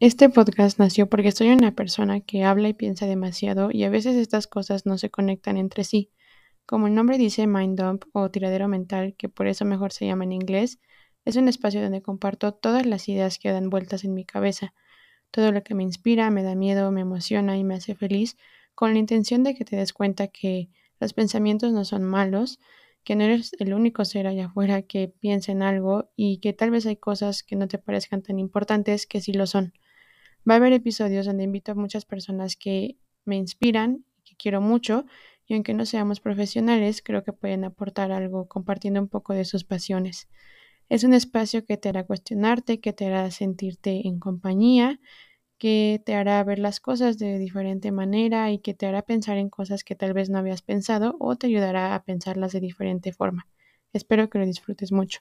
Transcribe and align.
Este 0.00 0.28
podcast 0.28 0.78
nació 0.78 1.08
porque 1.08 1.32
soy 1.32 1.48
una 1.48 1.74
persona 1.74 2.20
que 2.20 2.44
habla 2.44 2.68
y 2.68 2.72
piensa 2.72 3.06
demasiado 3.06 3.70
y 3.72 3.82
a 3.82 3.90
veces 3.90 4.14
estas 4.14 4.46
cosas 4.46 4.86
no 4.86 4.96
se 4.96 5.10
conectan 5.10 5.56
entre 5.56 5.82
sí. 5.82 6.12
Como 6.66 6.86
el 6.86 6.94
nombre 6.94 7.18
dice 7.18 7.48
Mind 7.48 7.76
Dump 7.80 8.04
o 8.12 8.30
tiradero 8.30 8.68
mental, 8.68 9.16
que 9.18 9.28
por 9.28 9.48
eso 9.48 9.64
mejor 9.64 9.90
se 9.90 10.06
llama 10.06 10.22
en 10.22 10.30
inglés, 10.30 10.78
es 11.24 11.34
un 11.34 11.48
espacio 11.48 11.82
donde 11.82 12.00
comparto 12.00 12.54
todas 12.54 12.86
las 12.86 13.08
ideas 13.08 13.40
que 13.40 13.50
dan 13.50 13.70
vueltas 13.70 14.04
en 14.04 14.14
mi 14.14 14.24
cabeza, 14.24 14.72
todo 15.32 15.50
lo 15.50 15.64
que 15.64 15.74
me 15.74 15.82
inspira, 15.82 16.30
me 16.30 16.44
da 16.44 16.54
miedo, 16.54 16.92
me 16.92 17.00
emociona 17.00 17.56
y 17.56 17.64
me 17.64 17.74
hace 17.74 17.96
feliz, 17.96 18.36
con 18.76 18.92
la 18.92 19.00
intención 19.00 19.42
de 19.42 19.56
que 19.56 19.64
te 19.64 19.74
des 19.74 19.92
cuenta 19.92 20.28
que 20.28 20.70
los 21.00 21.12
pensamientos 21.12 21.72
no 21.72 21.84
son 21.84 22.04
malos, 22.04 22.60
que 23.02 23.16
no 23.16 23.24
eres 23.24 23.50
el 23.58 23.74
único 23.74 24.04
ser 24.04 24.28
allá 24.28 24.46
afuera 24.46 24.82
que 24.82 25.08
piensa 25.08 25.50
en 25.50 25.62
algo 25.62 26.12
y 26.14 26.38
que 26.38 26.52
tal 26.52 26.70
vez 26.70 26.86
hay 26.86 26.96
cosas 26.98 27.42
que 27.42 27.56
no 27.56 27.66
te 27.66 27.78
parezcan 27.78 28.22
tan 28.22 28.38
importantes 28.38 29.04
que 29.04 29.20
sí 29.20 29.32
lo 29.32 29.48
son. 29.48 29.72
Va 30.48 30.54
a 30.54 30.56
haber 30.56 30.72
episodios 30.72 31.26
donde 31.26 31.44
invito 31.44 31.72
a 31.72 31.74
muchas 31.74 32.04
personas 32.04 32.56
que 32.56 32.96
me 33.24 33.36
inspiran, 33.36 34.04
que 34.24 34.36
quiero 34.36 34.60
mucho, 34.60 35.04
y 35.46 35.54
aunque 35.54 35.74
no 35.74 35.84
seamos 35.86 36.20
profesionales, 36.20 37.02
creo 37.02 37.24
que 37.24 37.32
pueden 37.32 37.64
aportar 37.64 38.12
algo 38.12 38.48
compartiendo 38.48 39.00
un 39.00 39.08
poco 39.08 39.34
de 39.34 39.44
sus 39.44 39.64
pasiones. 39.64 40.28
Es 40.88 41.04
un 41.04 41.14
espacio 41.14 41.64
que 41.66 41.76
te 41.76 41.90
hará 41.90 42.04
cuestionarte, 42.04 42.80
que 42.80 42.92
te 42.92 43.06
hará 43.06 43.30
sentirte 43.30 44.06
en 44.08 44.18
compañía, 44.20 45.00
que 45.58 46.02
te 46.06 46.14
hará 46.14 46.42
ver 46.44 46.58
las 46.58 46.80
cosas 46.80 47.18
de 47.18 47.38
diferente 47.38 47.92
manera 47.92 48.50
y 48.52 48.60
que 48.60 48.74
te 48.74 48.86
hará 48.86 49.02
pensar 49.02 49.38
en 49.38 49.50
cosas 49.50 49.84
que 49.84 49.96
tal 49.96 50.14
vez 50.14 50.30
no 50.30 50.38
habías 50.38 50.62
pensado 50.62 51.16
o 51.20 51.36
te 51.36 51.48
ayudará 51.48 51.94
a 51.94 52.04
pensarlas 52.04 52.52
de 52.52 52.60
diferente 52.60 53.12
forma. 53.12 53.48
Espero 53.92 54.30
que 54.30 54.38
lo 54.38 54.46
disfrutes 54.46 54.92
mucho. 54.92 55.20